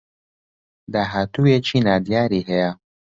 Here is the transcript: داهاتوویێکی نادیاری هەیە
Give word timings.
داهاتوویێکی 0.93 1.77
نادیاری 1.87 2.41
هەیە 2.49 2.71